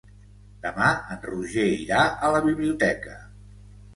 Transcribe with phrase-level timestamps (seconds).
[0.61, 3.19] Demà en Roger irà a la biblioteca.